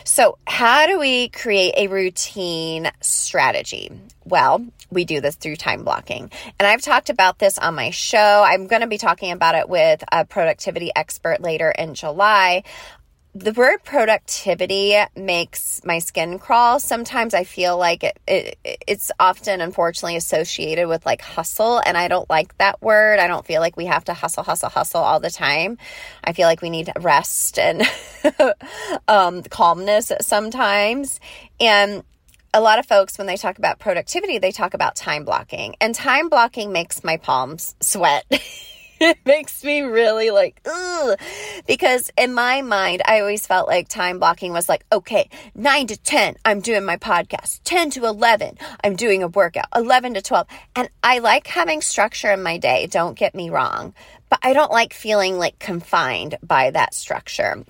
So, 0.03 0.37
how 0.47 0.87
do 0.87 0.99
we 0.99 1.29
create 1.29 1.73
a 1.77 1.87
routine 1.87 2.91
strategy? 3.01 3.91
Well, 4.25 4.65
we 4.91 5.05
do 5.05 5.21
this 5.21 5.35
through 5.35 5.57
time 5.57 5.83
blocking. 5.83 6.31
And 6.59 6.67
I've 6.67 6.81
talked 6.81 7.09
about 7.09 7.39
this 7.39 7.57
on 7.57 7.75
my 7.75 7.89
show. 7.91 8.43
I'm 8.45 8.67
going 8.67 8.81
to 8.81 8.87
be 8.87 8.97
talking 8.97 9.31
about 9.31 9.55
it 9.55 9.69
with 9.69 10.03
a 10.11 10.25
productivity 10.25 10.91
expert 10.95 11.41
later 11.41 11.71
in 11.71 11.93
July 11.93 12.63
the 13.39 13.53
word 13.53 13.83
productivity 13.83 14.95
makes 15.15 15.81
my 15.85 15.99
skin 15.99 16.39
crawl. 16.39 16.79
Sometimes 16.79 17.33
I 17.33 17.43
feel 17.43 17.77
like 17.77 18.03
it, 18.03 18.19
it, 18.27 18.57
it's 18.87 19.11
often 19.19 19.61
unfortunately 19.61 20.15
associated 20.15 20.87
with 20.87 21.05
like 21.05 21.21
hustle, 21.21 21.79
and 21.85 21.97
I 21.97 22.07
don't 22.07 22.29
like 22.29 22.57
that 22.57 22.81
word. 22.81 23.19
I 23.19 23.27
don't 23.27 23.45
feel 23.45 23.61
like 23.61 23.77
we 23.77 23.85
have 23.85 24.05
to 24.05 24.13
hustle, 24.13 24.43
hustle, 24.43 24.69
hustle 24.69 25.01
all 25.01 25.19
the 25.19 25.29
time. 25.29 25.77
I 26.23 26.33
feel 26.33 26.47
like 26.47 26.61
we 26.61 26.69
need 26.69 26.91
rest 26.99 27.59
and 27.59 27.83
um, 29.07 29.43
calmness 29.43 30.11
sometimes. 30.21 31.19
And 31.59 32.03
a 32.53 32.61
lot 32.61 32.79
of 32.79 32.87
folks, 32.87 33.17
when 33.17 33.27
they 33.27 33.37
talk 33.37 33.59
about 33.59 33.77
productivity, 33.77 34.39
they 34.39 34.51
talk 34.51 34.73
about 34.73 34.95
time 34.95 35.25
blocking, 35.25 35.75
and 35.79 35.93
time 35.93 36.29
blocking 36.29 36.71
makes 36.71 37.03
my 37.03 37.17
palms 37.17 37.75
sweat. 37.81 38.25
it 39.01 39.19
makes 39.25 39.63
me 39.63 39.81
really 39.81 40.31
like, 40.31 40.59
ugh. 40.65 41.19
Because 41.67 42.11
in 42.17 42.33
my 42.33 42.61
mind, 42.61 43.01
I 43.05 43.19
always 43.19 43.45
felt 43.45 43.67
like 43.67 43.87
time 43.87 44.19
blocking 44.19 44.53
was 44.53 44.67
like, 44.67 44.85
okay, 44.91 45.29
nine 45.53 45.87
to 45.87 45.97
10, 45.97 46.37
I'm 46.43 46.61
doing 46.61 46.85
my 46.85 46.97
podcast. 46.97 47.61
10 47.63 47.91
to 47.91 48.05
11, 48.05 48.57
I'm 48.83 48.95
doing 48.95 49.21
a 49.21 49.27
workout. 49.27 49.67
11 49.75 50.15
to 50.15 50.21
12. 50.21 50.47
And 50.75 50.89
I 51.03 51.19
like 51.19 51.47
having 51.47 51.81
structure 51.81 52.31
in 52.31 52.41
my 52.41 52.57
day, 52.57 52.87
don't 52.87 53.17
get 53.17 53.35
me 53.35 53.49
wrong. 53.49 53.93
But 54.29 54.39
I 54.41 54.53
don't 54.53 54.71
like 54.71 54.93
feeling 54.93 55.37
like 55.37 55.59
confined 55.59 56.37
by 56.41 56.71
that 56.71 56.93
structure. 56.93 57.63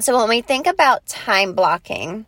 So 0.00 0.16
when 0.18 0.28
we 0.28 0.40
think 0.40 0.66
about 0.66 1.06
time 1.06 1.52
blocking, 1.52 2.26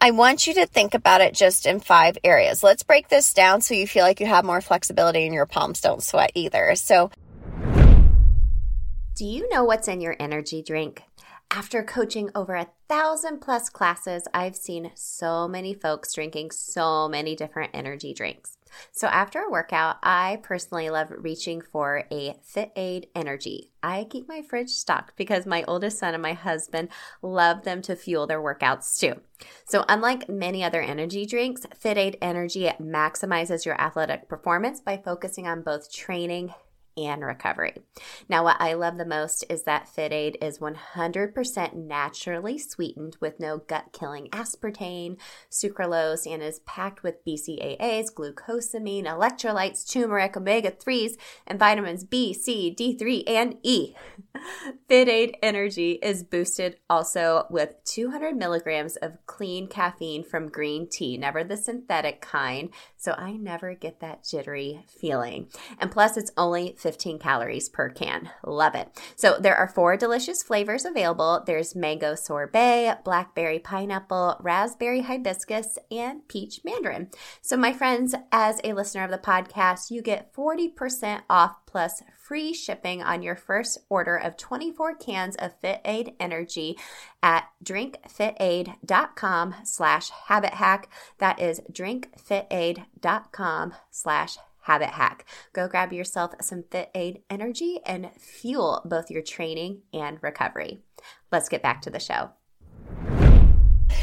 I 0.00 0.10
want 0.10 0.46
you 0.46 0.54
to 0.54 0.66
think 0.66 0.94
about 0.94 1.22
it 1.22 1.34
just 1.34 1.66
in 1.66 1.80
five 1.80 2.18
areas. 2.22 2.62
Let's 2.62 2.82
break 2.82 3.08
this 3.08 3.32
down 3.32 3.62
so 3.62 3.74
you 3.74 3.86
feel 3.86 4.04
like 4.04 4.20
you 4.20 4.26
have 4.26 4.44
more 4.44 4.60
flexibility 4.60 5.24
and 5.24 5.34
your 5.34 5.46
palms 5.46 5.80
don't 5.80 6.02
sweat 6.02 6.32
either. 6.34 6.74
So, 6.74 7.10
do 9.16 9.24
you 9.24 9.48
know 9.48 9.64
what's 9.64 9.88
in 9.88 10.02
your 10.02 10.14
energy 10.20 10.62
drink? 10.62 11.02
After 11.50 11.82
coaching 11.82 12.28
over 12.34 12.54
a 12.54 12.68
thousand 12.86 13.40
plus 13.40 13.70
classes, 13.70 14.28
I've 14.34 14.56
seen 14.56 14.90
so 14.94 15.48
many 15.48 15.72
folks 15.72 16.12
drinking 16.12 16.50
so 16.50 17.08
many 17.08 17.34
different 17.34 17.70
energy 17.72 18.12
drinks. 18.12 18.58
So 18.92 19.06
after 19.06 19.40
a 19.40 19.50
workout, 19.50 19.96
I 20.02 20.40
personally 20.42 20.90
love 20.90 21.10
reaching 21.16 21.62
for 21.62 22.04
a 22.12 22.34
Fit 22.42 22.72
Aid 22.76 23.06
Energy. 23.14 23.70
I 23.82 24.04
keep 24.04 24.28
my 24.28 24.42
fridge 24.42 24.68
stocked 24.68 25.16
because 25.16 25.46
my 25.46 25.64
oldest 25.66 25.98
son 25.98 26.12
and 26.12 26.22
my 26.22 26.34
husband 26.34 26.90
love 27.22 27.62
them 27.64 27.80
to 27.82 27.96
fuel 27.96 28.26
their 28.26 28.42
workouts 28.42 28.98
too. 28.98 29.14
So 29.64 29.86
unlike 29.88 30.28
many 30.28 30.62
other 30.62 30.82
energy 30.82 31.24
drinks, 31.24 31.64
Fit 31.74 31.96
Aid 31.96 32.18
Energy 32.20 32.70
maximizes 32.78 33.64
your 33.64 33.80
athletic 33.80 34.28
performance 34.28 34.80
by 34.80 34.98
focusing 34.98 35.46
on 35.46 35.62
both 35.62 35.90
training 35.90 36.52
and 36.96 37.22
recovery. 37.22 37.74
Now, 38.28 38.44
what 38.44 38.56
I 38.60 38.74
love 38.74 38.96
the 38.96 39.04
most 39.04 39.44
is 39.48 39.64
that 39.64 39.88
Fit 39.88 40.12
Aid 40.12 40.38
is 40.40 40.58
100% 40.58 41.74
naturally 41.74 42.58
sweetened 42.58 43.16
with 43.20 43.40
no 43.40 43.58
gut 43.58 43.86
killing 43.92 44.28
aspartame, 44.28 45.18
sucralose, 45.50 46.30
and 46.30 46.42
is 46.42 46.60
packed 46.60 47.02
with 47.02 47.24
BCAAs, 47.24 48.12
glucosamine, 48.14 49.04
electrolytes, 49.04 49.90
turmeric, 49.90 50.36
omega 50.36 50.70
3s, 50.70 51.12
and 51.46 51.58
vitamins 51.58 52.04
B, 52.04 52.32
C, 52.32 52.74
D3, 52.76 53.24
and 53.26 53.56
E. 53.62 53.94
Fit 54.88 55.08
Aid 55.08 55.36
Energy 55.42 55.98
is 56.02 56.22
boosted 56.22 56.76
also 56.88 57.46
with 57.50 57.74
200 57.84 58.36
milligrams 58.36 58.96
of 58.96 59.18
clean 59.26 59.66
caffeine 59.66 60.24
from 60.24 60.48
green 60.48 60.88
tea, 60.88 61.16
never 61.16 61.44
the 61.44 61.56
synthetic 61.56 62.20
kind, 62.20 62.70
so 62.96 63.12
I 63.12 63.32
never 63.32 63.74
get 63.74 64.00
that 64.00 64.24
jittery 64.24 64.84
feeling. 64.88 65.48
And 65.78 65.90
plus, 65.90 66.16
it's 66.16 66.30
only 66.36 66.74
15 66.86 67.18
calories 67.18 67.68
per 67.68 67.88
can. 67.88 68.30
Love 68.44 68.76
it. 68.76 68.88
So 69.16 69.38
there 69.40 69.56
are 69.56 69.66
four 69.66 69.96
delicious 69.96 70.40
flavors 70.40 70.84
available. 70.84 71.42
There's 71.44 71.74
mango 71.74 72.14
sorbet, 72.14 72.98
blackberry 73.04 73.58
pineapple, 73.58 74.36
raspberry 74.40 75.00
hibiscus, 75.00 75.80
and 75.90 76.28
peach 76.28 76.60
mandarin. 76.64 77.10
So 77.42 77.56
my 77.56 77.72
friends, 77.72 78.14
as 78.30 78.60
a 78.62 78.72
listener 78.72 79.02
of 79.02 79.10
the 79.10 79.18
podcast, 79.18 79.90
you 79.90 80.00
get 80.00 80.32
40% 80.32 81.22
off 81.28 81.56
plus 81.66 82.04
free 82.16 82.54
shipping 82.54 83.02
on 83.02 83.20
your 83.20 83.34
first 83.34 83.78
order 83.88 84.16
of 84.16 84.36
24 84.36 84.94
cans 84.94 85.34
of 85.34 85.58
Fit 85.58 85.80
Aid 85.84 86.14
Energy 86.20 86.78
at 87.20 87.48
drinkfitaid.com 87.64 89.56
slash 89.64 90.10
habit 90.10 90.54
hack. 90.54 90.88
That 91.18 91.40
is 91.40 91.60
drinkfitaid.com 91.72 93.74
slash 93.90 94.38
habit 94.66 94.90
hack. 94.90 95.24
Go 95.52 95.68
grab 95.68 95.92
yourself 95.92 96.32
some 96.40 96.64
Fit 96.70 96.90
Aid 96.94 97.22
energy 97.30 97.78
and 97.86 98.10
fuel 98.18 98.82
both 98.84 99.10
your 99.10 99.22
training 99.22 99.82
and 99.92 100.18
recovery. 100.22 100.82
Let's 101.30 101.48
get 101.48 101.62
back 101.62 101.82
to 101.82 101.90
the 101.90 102.00
show. 102.00 102.30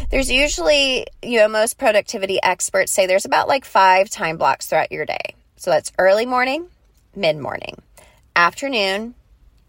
There's 0.10 0.32
usually, 0.32 1.06
you 1.22 1.40
know, 1.40 1.48
most 1.50 1.78
productivity 1.78 2.40
experts 2.42 2.92
say 2.92 3.06
there's 3.08 3.26
about 3.26 3.48
like 3.48 3.66
five 3.66 4.10
time 4.10 4.38
blocks 4.38 4.68
throughout 4.68 4.92
your 4.92 5.06
day. 5.06 5.36
So 5.58 5.70
that's 5.70 5.92
early 5.98 6.26
morning, 6.26 6.68
mid 7.16 7.38
morning, 7.38 7.82
afternoon, 8.36 9.16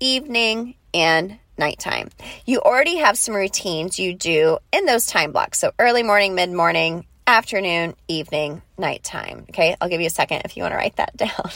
evening, 0.00 0.76
and 0.92 1.38
nighttime. 1.58 2.10
You 2.46 2.60
already 2.60 2.96
have 2.96 3.18
some 3.18 3.34
routines 3.34 3.98
you 3.98 4.14
do 4.14 4.58
in 4.72 4.86
those 4.86 5.06
time 5.06 5.32
blocks. 5.32 5.58
So 5.58 5.72
early 5.78 6.02
morning, 6.02 6.34
mid 6.34 6.52
morning, 6.52 7.06
afternoon, 7.26 7.94
evening, 8.08 8.62
nighttime. 8.78 9.46
Okay, 9.50 9.76
I'll 9.80 9.88
give 9.88 10.00
you 10.00 10.06
a 10.06 10.10
second 10.10 10.42
if 10.44 10.56
you 10.56 10.62
want 10.62 10.72
to 10.72 10.76
write 10.76 10.96
that 10.96 11.16
down. 11.16 11.50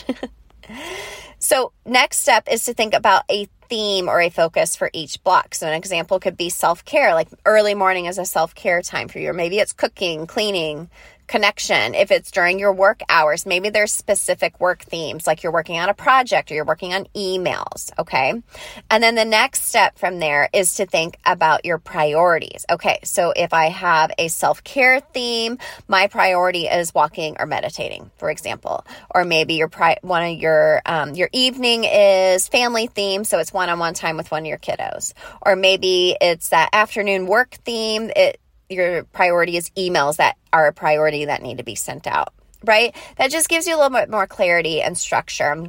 so, 1.38 1.72
next 1.84 2.18
step 2.18 2.48
is 2.50 2.64
to 2.64 2.74
think 2.74 2.94
about 2.94 3.24
a 3.30 3.48
theme 3.68 4.08
or 4.08 4.20
a 4.20 4.30
focus 4.30 4.76
for 4.76 4.90
each 4.92 5.22
block. 5.22 5.54
So, 5.54 5.66
an 5.66 5.74
example 5.74 6.20
could 6.20 6.36
be 6.36 6.48
self 6.48 6.84
care, 6.84 7.14
like 7.14 7.28
early 7.44 7.74
morning 7.74 8.06
is 8.06 8.18
a 8.18 8.24
self 8.24 8.54
care 8.54 8.82
time 8.82 9.08
for 9.08 9.18
you, 9.18 9.30
or 9.30 9.34
maybe 9.34 9.58
it's 9.58 9.72
cooking, 9.72 10.26
cleaning, 10.26 10.90
connection. 11.28 11.94
If 11.94 12.10
it's 12.10 12.30
during 12.30 12.58
your 12.58 12.72
work 12.72 13.00
hours, 13.08 13.46
maybe 13.46 13.70
there's 13.70 13.92
specific 13.92 14.58
work 14.58 14.82
themes, 14.82 15.26
like 15.26 15.42
you're 15.42 15.52
working 15.52 15.78
on 15.78 15.88
a 15.88 15.94
project 15.94 16.50
or 16.50 16.54
you're 16.54 16.64
working 16.64 16.94
on 16.94 17.06
emails. 17.14 17.90
Okay. 17.98 18.42
And 18.90 19.02
then 19.02 19.14
the 19.14 19.24
next 19.24 19.66
step 19.66 19.98
from 19.98 20.18
there 20.18 20.48
is 20.52 20.74
to 20.76 20.86
think 20.86 21.18
about 21.24 21.64
your 21.64 21.78
priorities. 21.78 22.64
Okay. 22.70 22.98
So 23.04 23.32
if 23.36 23.52
I 23.52 23.66
have 23.66 24.10
a 24.18 24.28
self 24.28 24.64
care 24.64 25.00
theme, 25.00 25.58
my 25.86 26.08
priority 26.08 26.66
is 26.66 26.94
walking 26.94 27.36
or 27.38 27.46
meditating, 27.46 28.10
for 28.16 28.30
example, 28.30 28.84
or 29.10 29.24
maybe 29.24 29.54
your 29.54 29.68
pri- 29.68 29.98
one 30.02 30.24
of 30.24 30.38
your, 30.38 30.82
um, 30.86 31.14
your 31.14 31.28
evening 31.32 31.84
is 31.84 32.48
family 32.48 32.86
theme. 32.86 33.24
So 33.24 33.38
it's 33.38 33.52
one 33.52 33.68
on 33.68 33.78
one 33.78 33.94
time 33.94 34.16
with 34.16 34.30
one 34.30 34.42
of 34.42 34.46
your 34.46 34.58
kiddos, 34.58 35.12
or 35.42 35.54
maybe 35.54 36.16
it's 36.20 36.48
that 36.48 36.70
afternoon 36.72 37.26
work 37.26 37.54
theme. 37.64 38.10
It, 38.16 38.40
your 38.68 39.04
priority 39.04 39.56
is 39.56 39.70
emails 39.70 40.16
that 40.16 40.36
are 40.52 40.66
a 40.66 40.72
priority 40.72 41.26
that 41.26 41.42
need 41.42 41.58
to 41.58 41.64
be 41.64 41.74
sent 41.74 42.06
out, 42.06 42.32
right? 42.64 42.94
That 43.16 43.30
just 43.30 43.48
gives 43.48 43.66
you 43.66 43.74
a 43.74 43.78
little 43.78 43.96
bit 43.96 44.10
more 44.10 44.26
clarity 44.26 44.82
and 44.82 44.96
structure. 44.96 45.68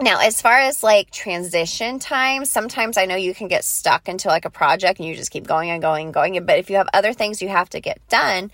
Now, 0.00 0.18
as 0.20 0.42
far 0.42 0.58
as 0.58 0.82
like 0.82 1.12
transition 1.12 2.00
time, 2.00 2.44
sometimes 2.44 2.98
I 2.98 3.06
know 3.06 3.14
you 3.14 3.32
can 3.32 3.46
get 3.46 3.62
stuck 3.64 4.08
into 4.08 4.26
like 4.26 4.44
a 4.44 4.50
project 4.50 4.98
and 4.98 5.08
you 5.08 5.14
just 5.14 5.30
keep 5.30 5.46
going 5.46 5.70
and 5.70 5.80
going 5.80 6.06
and 6.06 6.14
going. 6.14 6.44
But 6.44 6.58
if 6.58 6.68
you 6.68 6.76
have 6.76 6.88
other 6.92 7.12
things 7.12 7.40
you 7.40 7.48
have 7.48 7.70
to 7.70 7.80
get 7.80 8.00
done, 8.08 8.50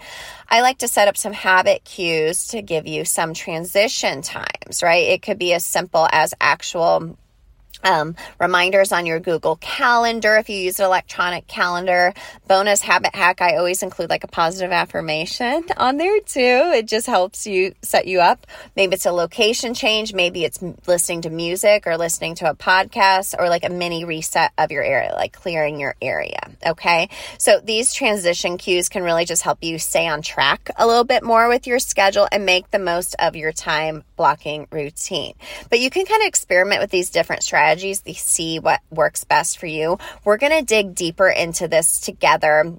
I 0.50 0.60
like 0.60 0.78
to 0.78 0.88
set 0.88 1.08
up 1.08 1.16
some 1.16 1.32
habit 1.32 1.82
cues 1.84 2.48
to 2.48 2.60
give 2.60 2.86
you 2.86 3.06
some 3.06 3.32
transition 3.32 4.20
times, 4.20 4.82
right? 4.82 5.08
It 5.08 5.22
could 5.22 5.38
be 5.38 5.54
as 5.54 5.64
simple 5.64 6.06
as 6.12 6.34
actual 6.42 7.16
um, 7.84 8.16
reminders 8.38 8.92
on 8.92 9.06
your 9.06 9.20
Google 9.20 9.56
Calendar 9.56 10.36
if 10.36 10.48
you 10.48 10.56
use 10.56 10.78
an 10.78 10.86
electronic 10.86 11.46
calendar. 11.46 12.12
Bonus 12.46 12.82
habit 12.82 13.14
hack, 13.14 13.40
I 13.40 13.56
always 13.56 13.82
include 13.82 14.10
like 14.10 14.24
a 14.24 14.28
positive 14.28 14.72
affirmation 14.72 15.64
on 15.76 15.96
there 15.96 16.20
too. 16.20 16.72
It 16.74 16.86
just 16.86 17.06
helps 17.06 17.46
you 17.46 17.74
set 17.82 18.06
you 18.06 18.20
up. 18.20 18.46
Maybe 18.76 18.94
it's 18.94 19.06
a 19.06 19.12
location 19.12 19.74
change, 19.74 20.12
maybe 20.12 20.44
it's 20.44 20.60
listening 20.86 21.22
to 21.22 21.30
music 21.30 21.86
or 21.86 21.96
listening 21.96 22.34
to 22.36 22.50
a 22.50 22.54
podcast 22.54 23.34
or 23.38 23.48
like 23.48 23.64
a 23.64 23.70
mini 23.70 24.04
reset 24.04 24.52
of 24.58 24.70
your 24.70 24.82
area, 24.82 25.12
like 25.14 25.32
clearing 25.32 25.80
your 25.80 25.94
area. 26.02 26.40
Okay. 26.66 27.08
So 27.38 27.60
these 27.62 27.92
transition 27.92 28.58
cues 28.58 28.88
can 28.88 29.02
really 29.02 29.24
just 29.24 29.42
help 29.42 29.62
you 29.62 29.78
stay 29.78 30.06
on 30.06 30.22
track 30.22 30.70
a 30.76 30.86
little 30.86 31.04
bit 31.04 31.22
more 31.22 31.48
with 31.48 31.66
your 31.66 31.78
schedule 31.78 32.28
and 32.30 32.44
make 32.44 32.70
the 32.70 32.78
most 32.78 33.14
of 33.18 33.36
your 33.36 33.52
time 33.52 34.04
blocking 34.20 34.66
routine. 34.70 35.32
But 35.70 35.80
you 35.80 35.88
can 35.88 36.04
kind 36.04 36.20
of 36.20 36.26
experiment 36.28 36.82
with 36.82 36.90
these 36.90 37.08
different 37.08 37.42
strategies 37.42 38.02
to 38.02 38.12
see 38.12 38.58
what 38.58 38.82
works 38.90 39.24
best 39.24 39.56
for 39.56 39.64
you. 39.64 39.98
We're 40.24 40.36
going 40.36 40.52
to 40.52 40.62
dig 40.62 40.94
deeper 40.94 41.30
into 41.30 41.68
this 41.68 42.00
together 42.00 42.70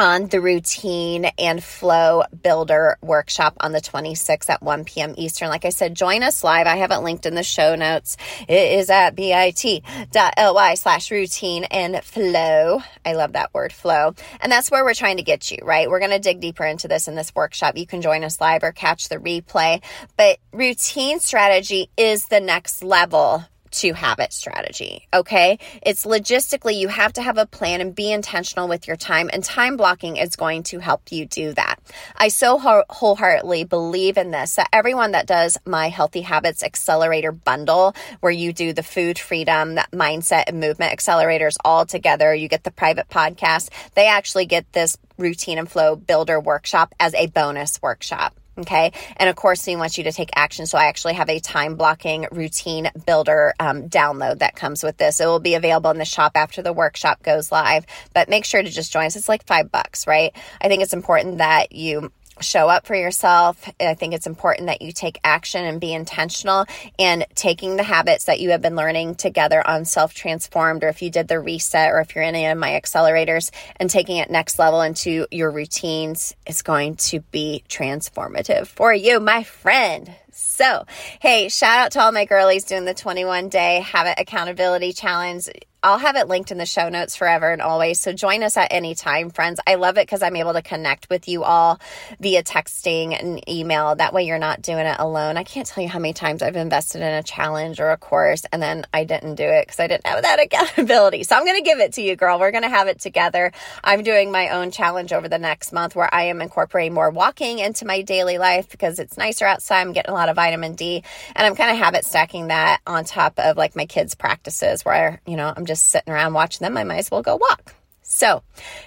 on 0.00 0.28
the 0.28 0.40
routine 0.40 1.26
and 1.38 1.62
flow 1.62 2.22
builder 2.42 2.96
workshop 3.02 3.54
on 3.60 3.72
the 3.72 3.82
26th 3.82 4.48
at 4.48 4.62
1 4.62 4.84
p.m. 4.84 5.14
Eastern. 5.18 5.50
Like 5.50 5.66
I 5.66 5.68
said, 5.68 5.94
join 5.94 6.22
us 6.22 6.42
live. 6.42 6.66
I 6.66 6.76
have 6.76 6.90
it 6.90 7.00
linked 7.00 7.26
in 7.26 7.34
the 7.34 7.42
show 7.42 7.74
notes. 7.74 8.16
It 8.48 8.78
is 8.78 8.88
at 8.88 9.14
bit.ly 9.14 10.74
slash 10.74 11.10
routine 11.10 11.64
and 11.64 12.02
flow. 12.02 12.80
I 13.04 13.12
love 13.12 13.34
that 13.34 13.52
word 13.52 13.74
flow. 13.74 14.14
And 14.40 14.50
that's 14.50 14.70
where 14.70 14.84
we're 14.84 14.94
trying 14.94 15.18
to 15.18 15.22
get 15.22 15.50
you, 15.50 15.58
right? 15.62 15.90
We're 15.90 15.98
going 15.98 16.12
to 16.12 16.18
dig 16.18 16.40
deeper 16.40 16.64
into 16.64 16.88
this 16.88 17.06
in 17.06 17.14
this 17.14 17.34
workshop. 17.34 17.76
You 17.76 17.86
can 17.86 18.00
join 18.00 18.24
us 18.24 18.40
live 18.40 18.62
or 18.62 18.72
catch 18.72 19.10
the 19.10 19.18
replay. 19.18 19.82
But 20.16 20.38
routine 20.50 21.20
strategy 21.20 21.90
is 21.98 22.24
the 22.24 22.40
next 22.40 22.82
level 22.82 23.44
to 23.70 23.92
habit 23.92 24.32
strategy. 24.32 25.06
Okay. 25.12 25.58
It's 25.82 26.06
logistically, 26.06 26.78
you 26.78 26.88
have 26.88 27.12
to 27.14 27.22
have 27.22 27.38
a 27.38 27.46
plan 27.46 27.80
and 27.80 27.94
be 27.94 28.10
intentional 28.10 28.68
with 28.68 28.86
your 28.86 28.96
time, 28.96 29.30
and 29.32 29.44
time 29.44 29.76
blocking 29.76 30.16
is 30.16 30.36
going 30.36 30.62
to 30.64 30.78
help 30.78 31.12
you 31.12 31.26
do 31.26 31.52
that. 31.54 31.76
I 32.16 32.28
so 32.28 32.58
wholeheartedly 32.58 33.64
believe 33.64 34.16
in 34.16 34.30
this 34.30 34.56
that 34.56 34.68
everyone 34.72 35.12
that 35.12 35.26
does 35.26 35.58
my 35.64 35.88
Healthy 35.88 36.22
Habits 36.22 36.62
Accelerator 36.62 37.32
bundle, 37.32 37.94
where 38.20 38.32
you 38.32 38.52
do 38.52 38.72
the 38.72 38.82
food 38.82 39.18
freedom, 39.18 39.76
mindset, 39.92 40.44
and 40.46 40.60
movement 40.60 40.98
accelerators 40.98 41.56
all 41.64 41.86
together, 41.86 42.34
you 42.34 42.48
get 42.48 42.64
the 42.64 42.70
private 42.70 43.08
podcast, 43.08 43.70
they 43.94 44.06
actually 44.06 44.46
get 44.46 44.72
this 44.72 44.96
routine 45.18 45.58
and 45.58 45.70
flow 45.70 45.96
builder 45.96 46.40
workshop 46.40 46.94
as 46.98 47.14
a 47.14 47.26
bonus 47.26 47.80
workshop. 47.82 48.34
Okay. 48.58 48.92
And 49.16 49.30
of 49.30 49.36
course, 49.36 49.66
we 49.66 49.76
want 49.76 49.96
you 49.96 50.04
to 50.04 50.12
take 50.12 50.30
action. 50.34 50.66
So 50.66 50.76
I 50.76 50.84
actually 50.84 51.14
have 51.14 51.30
a 51.30 51.40
time 51.40 51.76
blocking 51.76 52.26
routine 52.30 52.90
builder 53.06 53.54
um, 53.58 53.88
download 53.88 54.40
that 54.40 54.56
comes 54.56 54.82
with 54.82 54.96
this. 54.96 55.20
It 55.20 55.26
will 55.26 55.40
be 55.40 55.54
available 55.54 55.90
in 55.90 55.98
the 55.98 56.04
shop 56.04 56.32
after 56.34 56.60
the 56.60 56.72
workshop 56.72 57.22
goes 57.22 57.50
live, 57.50 57.86
but 58.12 58.28
make 58.28 58.44
sure 58.44 58.62
to 58.62 58.68
just 58.68 58.92
join 58.92 59.06
us. 59.06 59.16
It's 59.16 59.28
like 59.28 59.46
five 59.46 59.70
bucks, 59.70 60.06
right? 60.06 60.34
I 60.60 60.68
think 60.68 60.82
it's 60.82 60.92
important 60.92 61.38
that 61.38 61.72
you 61.72 62.12
show 62.40 62.68
up 62.68 62.86
for 62.86 62.94
yourself. 62.94 63.68
I 63.80 63.94
think 63.94 64.14
it's 64.14 64.26
important 64.26 64.66
that 64.66 64.82
you 64.82 64.92
take 64.92 65.18
action 65.24 65.64
and 65.64 65.80
be 65.80 65.92
intentional 65.92 66.66
and 66.98 67.26
taking 67.34 67.76
the 67.76 67.82
habits 67.82 68.24
that 68.24 68.40
you 68.40 68.50
have 68.50 68.62
been 68.62 68.76
learning 68.76 69.16
together 69.16 69.66
on 69.66 69.84
self 69.84 70.14
transformed, 70.14 70.84
or 70.84 70.88
if 70.88 71.02
you 71.02 71.10
did 71.10 71.28
the 71.28 71.40
reset, 71.40 71.90
or 71.90 72.00
if 72.00 72.14
you're 72.14 72.24
in 72.24 72.34
any 72.34 72.46
of 72.46 72.58
my 72.58 72.70
accelerators 72.70 73.50
and 73.76 73.90
taking 73.90 74.16
it 74.16 74.30
next 74.30 74.58
level 74.58 74.82
into 74.82 75.26
your 75.30 75.50
routines 75.50 76.34
is 76.46 76.62
going 76.62 76.96
to 76.96 77.20
be 77.30 77.64
transformative 77.68 78.66
for 78.66 78.92
you, 78.92 79.20
my 79.20 79.42
friend. 79.42 80.14
So, 80.32 80.86
hey, 81.20 81.48
shout 81.48 81.78
out 81.78 81.92
to 81.92 82.00
all 82.00 82.12
my 82.12 82.24
girlies 82.24 82.64
doing 82.64 82.84
the 82.84 82.94
21 82.94 83.48
day 83.48 83.80
habit 83.80 84.14
accountability 84.18 84.92
challenge. 84.92 85.48
I'll 85.82 85.98
have 85.98 86.16
it 86.16 86.28
linked 86.28 86.50
in 86.50 86.58
the 86.58 86.66
show 86.66 86.90
notes 86.90 87.16
forever 87.16 87.50
and 87.50 87.62
always. 87.62 87.98
So 87.98 88.12
join 88.12 88.42
us 88.42 88.58
at 88.58 88.68
any 88.70 88.94
time, 88.94 89.30
friends. 89.30 89.60
I 89.66 89.76
love 89.76 89.96
it 89.96 90.06
because 90.06 90.22
I'm 90.22 90.36
able 90.36 90.52
to 90.52 90.60
connect 90.60 91.08
with 91.08 91.26
you 91.26 91.42
all 91.42 91.80
via 92.18 92.42
texting 92.42 93.18
and 93.18 93.48
email. 93.48 93.94
That 93.94 94.12
way 94.12 94.24
you're 94.24 94.38
not 94.38 94.60
doing 94.60 94.84
it 94.84 94.96
alone. 94.98 95.38
I 95.38 95.44
can't 95.44 95.66
tell 95.66 95.82
you 95.82 95.88
how 95.88 95.98
many 95.98 96.12
times 96.12 96.42
I've 96.42 96.56
invested 96.56 97.00
in 97.00 97.14
a 97.14 97.22
challenge 97.22 97.80
or 97.80 97.90
a 97.90 97.96
course 97.96 98.44
and 98.52 98.62
then 98.62 98.84
I 98.92 99.04
didn't 99.04 99.36
do 99.36 99.44
it 99.44 99.66
because 99.66 99.80
I 99.80 99.86
didn't 99.86 100.06
have 100.06 100.22
that 100.22 100.38
accountability. 100.44 101.22
So 101.22 101.34
I'm 101.34 101.46
going 101.46 101.56
to 101.56 101.68
give 101.68 101.78
it 101.78 101.94
to 101.94 102.02
you, 102.02 102.14
girl. 102.14 102.38
We're 102.38 102.50
going 102.50 102.64
to 102.64 102.68
have 102.68 102.88
it 102.88 103.00
together. 103.00 103.50
I'm 103.82 104.02
doing 104.02 104.30
my 104.30 104.50
own 104.50 104.72
challenge 104.72 105.14
over 105.14 105.28
the 105.28 105.38
next 105.38 105.72
month 105.72 105.96
where 105.96 106.12
I 106.14 106.24
am 106.24 106.42
incorporating 106.42 106.92
more 106.92 107.08
walking 107.08 107.58
into 107.58 107.86
my 107.86 108.02
daily 108.02 108.36
life 108.36 108.68
because 108.70 108.98
it's 108.98 109.16
nicer 109.16 109.46
outside. 109.46 109.80
I'm 109.80 109.92
getting 109.94 110.10
a 110.10 110.14
lot 110.14 110.28
of 110.28 110.36
vitamin 110.36 110.74
D 110.74 111.02
and 111.34 111.46
I'm 111.46 111.56
kind 111.56 111.70
of 111.70 111.78
habit 111.78 112.04
stacking 112.04 112.48
that 112.48 112.80
on 112.86 113.04
top 113.04 113.38
of 113.38 113.56
like 113.56 113.74
my 113.74 113.86
kids' 113.86 114.14
practices 114.14 114.84
where, 114.84 115.22
you 115.26 115.36
know, 115.36 115.50
I'm 115.56 115.69
just 115.70 115.86
sitting 115.86 116.12
around 116.12 116.34
watching 116.34 116.64
them, 116.64 116.76
I 116.76 116.82
might 116.82 116.98
as 116.98 117.10
well 117.10 117.22
go 117.22 117.36
walk. 117.36 117.76
So, 118.02 118.42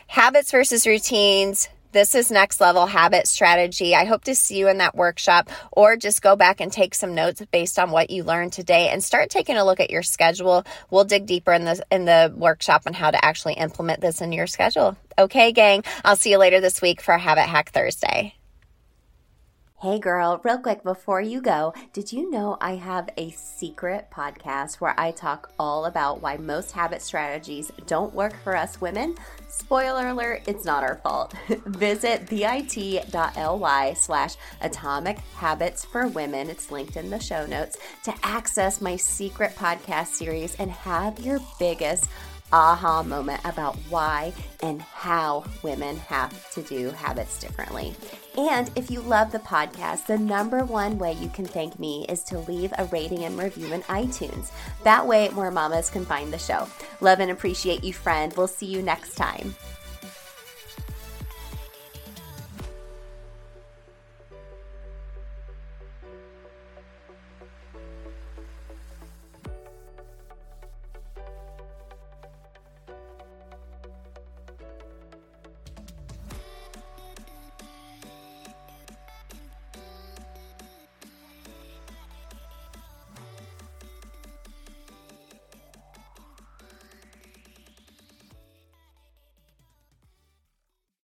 habits 0.07 0.51
versus 0.51 0.85
routines. 0.85 1.69
This 1.93 2.13
is 2.13 2.29
next 2.29 2.59
level 2.59 2.87
habit 2.87 3.25
strategy. 3.25 3.95
I 3.95 4.03
hope 4.03 4.25
to 4.25 4.35
see 4.35 4.57
you 4.57 4.67
in 4.67 4.79
that 4.79 4.95
workshop 4.95 5.49
or 5.71 5.95
just 5.95 6.21
go 6.21 6.35
back 6.35 6.59
and 6.59 6.71
take 6.71 6.93
some 6.93 7.15
notes 7.15 7.41
based 7.51 7.79
on 7.79 7.91
what 7.91 8.09
you 8.09 8.23
learned 8.23 8.51
today 8.51 8.89
and 8.89 9.01
start 9.01 9.29
taking 9.29 9.55
a 9.55 9.63
look 9.63 9.79
at 9.79 9.91
your 9.91 10.03
schedule. 10.03 10.65
We'll 10.89 11.05
dig 11.05 11.25
deeper 11.25 11.53
in 11.53 11.63
the 11.63 11.81
in 11.89 12.03
the 12.05 12.33
workshop 12.35 12.83
on 12.85 12.93
how 12.93 13.11
to 13.11 13.23
actually 13.23 13.53
implement 13.53 14.01
this 14.01 14.21
in 14.21 14.33
your 14.33 14.47
schedule. 14.47 14.97
Okay, 15.17 15.53
gang. 15.53 15.83
I'll 16.03 16.17
see 16.17 16.31
you 16.31 16.37
later 16.37 16.59
this 16.59 16.81
week 16.81 16.99
for 16.99 17.17
Habit 17.17 17.45
Hack 17.45 17.71
Thursday. 17.71 18.33
Hey 19.83 19.99
girl, 19.99 20.39
real 20.45 20.59
quick 20.59 20.81
before 20.81 21.19
you 21.19 21.41
go, 21.41 21.73
did 21.91 22.13
you 22.13 22.31
know 22.31 22.55
I 22.61 22.75
have 22.75 23.09
a 23.17 23.31
secret 23.31 24.07
podcast 24.09 24.75
where 24.75 24.97
I 24.97 25.11
talk 25.11 25.51
all 25.59 25.87
about 25.87 26.21
why 26.21 26.37
most 26.37 26.71
habit 26.71 27.01
strategies 27.01 27.69
don't 27.85 28.13
work 28.13 28.33
for 28.45 28.55
us 28.55 28.79
women? 28.79 29.13
Spoiler 29.49 30.07
alert, 30.07 30.43
it's 30.47 30.63
not 30.63 30.83
our 30.83 31.01
fault. 31.03 31.33
Visit 31.65 32.29
bit.ly 32.29 33.93
slash 33.95 34.35
atomic 34.61 35.19
habits 35.35 35.83
for 35.83 36.07
women, 36.07 36.49
it's 36.49 36.71
linked 36.71 36.95
in 36.95 37.09
the 37.09 37.19
show 37.19 37.45
notes, 37.45 37.77
to 38.05 38.13
access 38.23 38.79
my 38.79 38.95
secret 38.95 39.53
podcast 39.57 40.07
series 40.07 40.55
and 40.55 40.71
have 40.71 41.19
your 41.19 41.41
biggest 41.59 42.09
aha 42.53 43.01
moment 43.01 43.41
about 43.43 43.75
why 43.89 44.31
and 44.61 44.81
how 44.81 45.43
women 45.63 45.97
have 45.97 46.51
to 46.51 46.61
do 46.61 46.91
habits 46.91 47.39
differently. 47.39 47.93
And 48.37 48.69
if 48.75 48.89
you 48.91 49.01
love 49.01 49.31
the 49.31 49.39
podcast, 49.39 50.05
the 50.05 50.17
number 50.17 50.63
one 50.63 50.97
way 50.97 51.13
you 51.13 51.29
can 51.29 51.45
thank 51.45 51.79
me 51.79 52.05
is 52.07 52.23
to 52.25 52.39
leave 52.39 52.71
a 52.77 52.85
rating 52.85 53.25
and 53.25 53.37
review 53.37 53.73
in 53.73 53.81
iTunes. 53.83 54.51
That 54.83 55.05
way, 55.05 55.29
more 55.29 55.51
mamas 55.51 55.89
can 55.89 56.05
find 56.05 56.31
the 56.31 56.37
show. 56.37 56.67
Love 57.01 57.19
and 57.19 57.31
appreciate 57.31 57.83
you, 57.83 57.93
friend. 57.93 58.33
We'll 58.37 58.47
see 58.47 58.67
you 58.67 58.81
next 58.81 59.15
time. 59.15 59.55